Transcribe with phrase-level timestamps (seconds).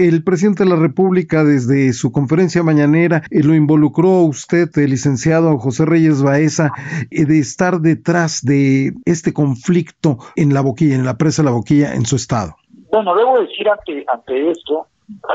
[0.00, 5.58] El presidente de la República, desde su conferencia mañanera, eh, lo involucró usted, el licenciado
[5.58, 6.72] José Reyes Baeza,
[7.10, 11.92] eh, de estar detrás de este conflicto en la boquilla, en la presa La Boquilla,
[11.92, 12.56] en su estado.
[12.90, 14.86] Bueno, debo decir ante, ante esto,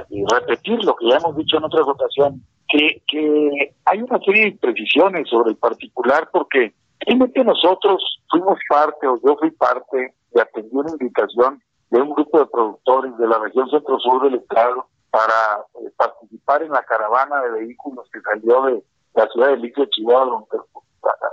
[0.09, 4.49] y repetir lo que ya hemos dicho en otras ocasiones, que, hay una serie de
[4.49, 10.69] imprecisiones sobre el particular porque realmente nosotros fuimos parte, o yo fui parte, de atendí
[10.71, 15.91] una invitación de un grupo de productores de la región centro-sur del estado para eh,
[15.95, 18.83] participar en la caravana de vehículos que salió de
[19.13, 20.45] la ciudad de Licio Chihuahua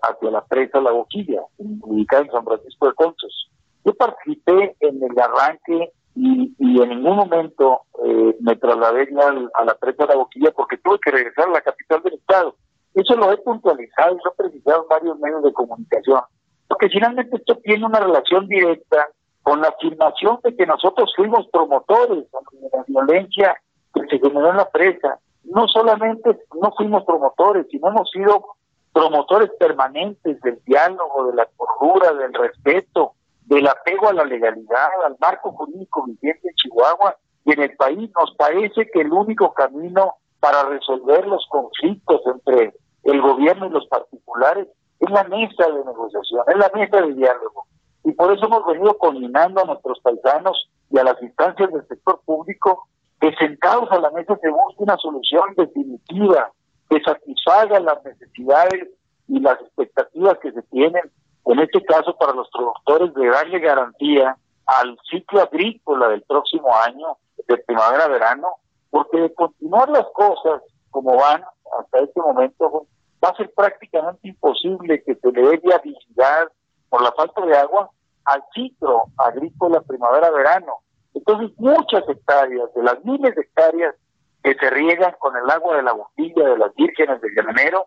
[0.02, 3.50] hacia la presa La Boquilla, ubicada en San Francisco de Conchos.
[3.84, 9.08] Yo participé en el arranque y, y en ningún momento eh, me trasladé
[9.54, 12.54] a la presa La Boquilla porque tuve que regresar a la capital del estado.
[12.94, 16.20] Eso lo he puntualizado y lo he precisado en varios medios de comunicación,
[16.68, 19.08] porque finalmente esto tiene una relación directa
[19.42, 23.56] con la afirmación de que nosotros fuimos promotores de la violencia
[23.92, 25.18] que se generó en la presa.
[25.44, 28.44] No solamente no fuimos promotores, sino hemos sido
[28.92, 33.12] promotores permanentes del diálogo, de la cordura, del respeto,
[33.46, 38.10] del apego a la legalidad, al marco jurídico vigente en Chihuahua y en el país.
[38.18, 43.86] Nos parece que el único camino para resolver los conflictos entre el gobierno y los
[43.86, 44.68] particulares
[45.00, 47.61] es la mesa de negociación, es la mesa de diálogo.
[48.04, 52.20] Y por eso hemos venido coordinando a nuestros paisanos y a las instancias del sector
[52.24, 52.88] público
[53.20, 56.50] que sentados a la mesa se busque una solución definitiva
[56.90, 58.88] que satisfaga las necesidades
[59.28, 61.02] y las expectativas que se tienen,
[61.46, 67.16] en este caso para los productores, de darle garantía al ciclo agrícola del próximo año,
[67.46, 68.48] de primavera-verano,
[68.90, 71.42] porque de continuar las cosas como van
[71.78, 72.86] hasta este momento,
[73.24, 76.48] va a ser prácticamente imposible que se le dé viabilidad
[76.88, 77.90] por la falta de agua
[78.24, 80.78] al ciclo agrícola primavera-verano.
[81.14, 83.94] Entonces, muchas hectáreas, de las miles de hectáreas
[84.42, 87.86] que se riegan con el agua de la botella de las vírgenes del granero,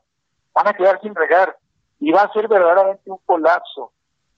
[0.53, 1.57] van a quedar sin regar
[1.99, 3.91] y va a ser verdaderamente un colapso.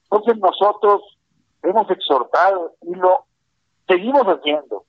[0.03, 1.17] Entonces, nosotros
[1.63, 3.25] hemos exhortado y lo
[3.87, 4.85] seguimos haciendo,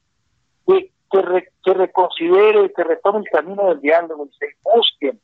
[0.67, 5.21] que, que, que reconsidere, que retome el camino del diálogo y se busquen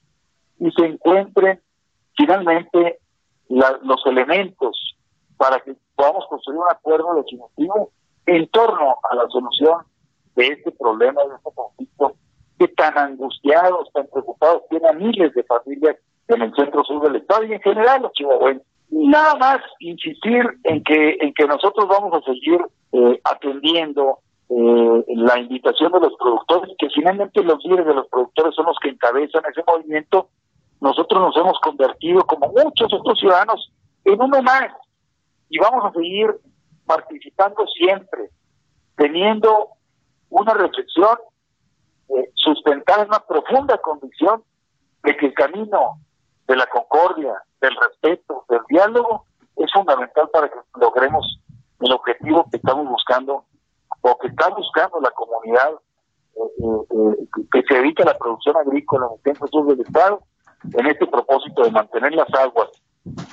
[0.58, 1.60] y se encuentren
[2.16, 3.00] finalmente
[3.48, 4.93] los elementos
[5.44, 7.90] para que podamos construir un acuerdo definitivo
[8.24, 9.82] en torno a la solución
[10.36, 12.12] de este problema, de este conflicto,
[12.58, 15.96] que tan angustiados, tan preocupados tiene a miles de familias
[16.28, 18.66] en el centro sur del estado y en general los chihuahuenses.
[18.88, 25.38] Nada más insistir en que en que nosotros vamos a seguir eh, atendiendo eh, la
[25.38, 29.42] invitación de los productores, que finalmente los líderes de los productores son los que encabezan
[29.50, 30.30] ese movimiento
[30.80, 33.70] nosotros nos hemos convertido, como muchos otros ciudadanos,
[34.04, 34.70] en uno más.
[35.48, 36.34] Y vamos a seguir
[36.86, 38.30] participando siempre,
[38.96, 39.70] teniendo
[40.30, 41.18] una reflexión
[42.08, 44.42] eh, sustentada en una profunda convicción
[45.02, 45.98] de que el camino
[46.46, 51.40] de la concordia, del respeto, del diálogo, es fundamental para que logremos
[51.80, 53.44] el objetivo que estamos buscando
[54.00, 55.74] o que está buscando la comunidad
[56.36, 56.40] eh,
[56.90, 60.22] eh, que se dedica a la producción agrícola en el centro sur del Estado
[60.72, 62.70] en este propósito de mantener las aguas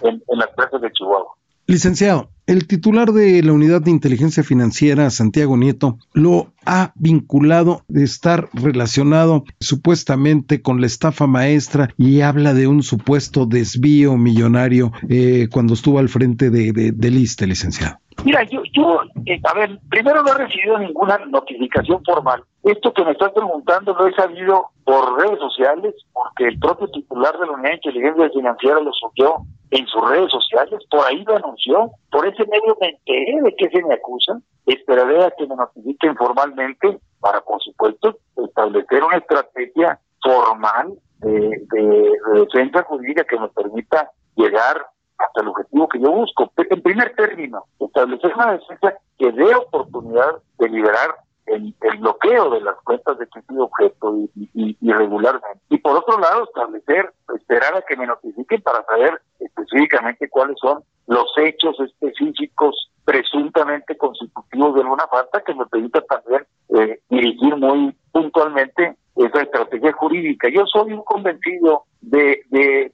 [0.01, 1.33] en, las presas de Chihuahua.
[1.67, 8.03] Licenciado, el titular de la Unidad de Inteligencia Financiera, Santiago Nieto, lo ha vinculado de
[8.03, 15.47] estar relacionado supuestamente con la estafa maestra y habla de un supuesto desvío millonario eh,
[15.49, 17.99] cuando estuvo al frente de, de, del ISTE, licenciado.
[18.23, 22.43] Mira, yo, yo eh, a ver, primero no he recibido ninguna notificación formal.
[22.63, 27.37] Esto que me estás preguntando lo he sabido por redes sociales, porque el propio titular
[27.40, 29.37] de la Unidad de Inteligencia Financiera lo subió
[29.72, 33.69] en sus redes sociales, por ahí lo anunció, por ese medio me enteré de que
[33.69, 39.99] se me acusan, esperaré a que me notifiquen formalmente para, por supuesto, establecer una estrategia
[40.22, 41.31] formal de,
[41.72, 44.85] de, de defensa jurídica que nos permita llegar
[45.26, 46.52] hasta el objetivo que yo busco.
[46.58, 51.16] En primer término, establecer una defensa que dé oportunidad de liberar
[51.46, 55.59] el, bloqueo de las cuentas de que objeto y, y, regularmente.
[55.70, 60.84] Y por otro lado, establecer, esperar a que me notifiquen para saber específicamente cuáles son
[61.08, 67.96] los hechos específicos presuntamente constitutivos de alguna falta que me permita también eh, dirigir muy
[68.12, 70.47] puntualmente esa estrategia jurídica.
[70.50, 72.91] Yo soy un convencido de, de,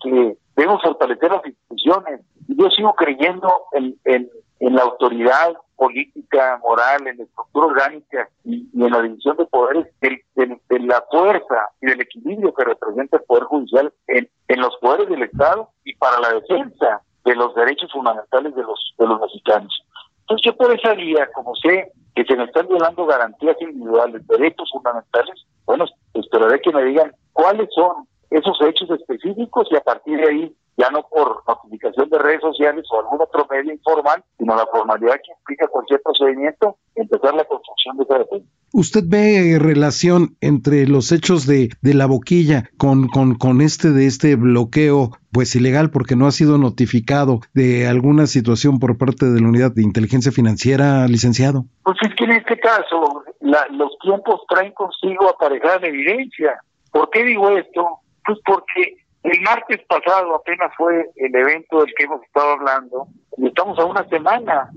[0.00, 2.20] que debemos fortalecer las instituciones.
[2.46, 4.30] Yo sigo creyendo en, en,
[4.60, 9.88] en la autoridad política, moral, en la estructura orgánica y, en la división de poderes,
[10.00, 15.08] de, la fuerza y del equilibrio que representa el Poder Judicial en, en los poderes
[15.08, 19.84] del Estado y para la defensa de los derechos fundamentales de los, de los mexicanos.
[20.20, 24.70] Entonces yo por esa vía, como sé que se me están violando garantías individuales, derechos
[24.70, 30.28] fundamentales, bueno, esperaré que me digan cuáles son esos hechos específicos y a partir de
[30.28, 34.66] ahí ya no por notificación de redes sociales o algún otro medio informal, sino la
[34.66, 38.48] formalidad que implica cualquier procedimiento, empezar la construcción de esa defensa.
[38.72, 44.06] ¿Usted ve relación entre los hechos de, de la boquilla con, con, con este de
[44.06, 49.40] este bloqueo pues ilegal porque no ha sido notificado de alguna situación por parte de
[49.42, 51.66] la unidad de inteligencia financiera, licenciado?
[51.84, 56.58] Pues es que en este caso los tiempos traen consigo aparejada evidencia.
[56.90, 57.98] ¿Por qué digo esto?
[58.24, 63.46] Pues porque el martes pasado apenas fue el evento del que hemos estado hablando y
[63.46, 64.70] estamos a una semana.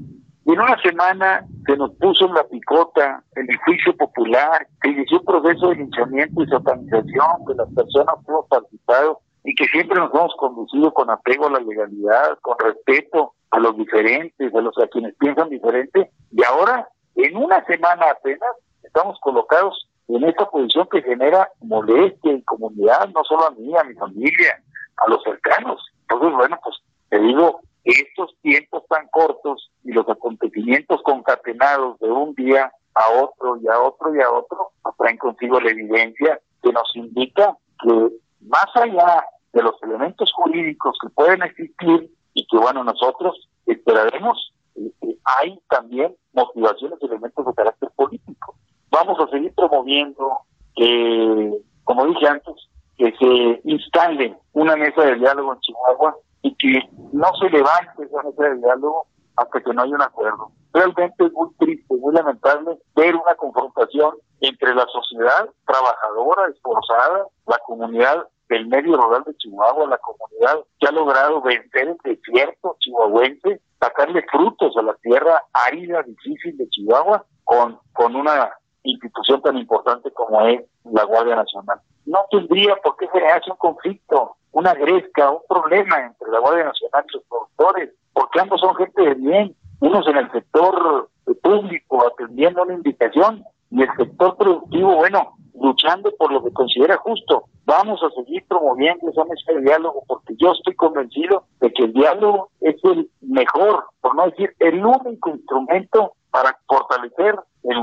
[0.45, 5.19] Y en una semana se nos puso en la picota el juicio popular, se inició
[5.19, 9.99] un proceso de linchamiento y satanización de las personas que hemos participado y que siempre
[9.99, 14.77] nos hemos conducido con apego a la legalidad, con respeto a los diferentes, a los
[14.77, 16.11] a quienes piensan diferente.
[16.31, 18.51] Y ahora, en una semana apenas,
[18.83, 23.83] estamos colocados en esta posición que genera molestia y comunidad, no solo a mí, a
[23.83, 24.61] mi familia,
[24.97, 25.83] a los cercanos.
[26.01, 26.75] Entonces, bueno, pues
[27.09, 33.57] te digo, estos tiempos tan cortos y los acontecimientos concatenados de un día a otro
[33.57, 38.09] y a otro y a otro, traen consigo la evidencia que nos indica que
[38.41, 44.91] más allá de los elementos jurídicos que pueden existir y que, bueno, nosotros esperaremos, eh,
[45.01, 48.54] eh, hay también motivaciones y elementos de carácter político
[48.95, 50.37] vamos a seguir promoviendo
[50.73, 51.51] que,
[51.83, 52.55] como dije antes,
[52.97, 56.79] que se instale una mesa de diálogo en Chihuahua y que
[57.11, 59.05] no se levante esa mesa de diálogo
[59.35, 60.51] hasta que no haya un acuerdo.
[60.73, 67.57] Realmente es muy triste, muy lamentable ver una confrontación entre la sociedad trabajadora, esforzada, la
[67.65, 73.59] comunidad del medio rural de Chihuahua, la comunidad que ha logrado vencer el desierto chihuahuense,
[73.79, 78.51] sacarle frutos a la tierra árida, difícil de Chihuahua, con, con una
[78.85, 81.79] institución tan importante como es la Guardia Nacional.
[82.05, 87.05] No tendría por qué generarse un conflicto, una gresca, un problema entre la Guardia Nacional
[87.07, 91.09] y los productores, porque ambos son gente de bien, unos en el sector
[91.41, 97.45] público atendiendo una invitación y el sector productivo, bueno, luchando por lo que considera justo.
[97.65, 101.93] Vamos a seguir promoviendo esa mesa de diálogo porque yo estoy convencido de que el
[101.93, 107.77] diálogo es el mejor, por no decir el único instrumento para fortalecer el,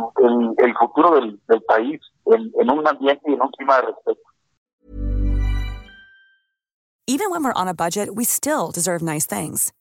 [0.59, 4.21] el, futuro del, país en, en un ambiente y en un clima de respeto.
[7.09, 9.73] Even when we're on a budget, we still deserve nice things.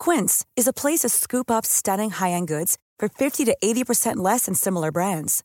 [0.00, 4.46] Quince is a place to scoop up stunning high-end goods for 50 to 80% less
[4.46, 5.44] than similar brands.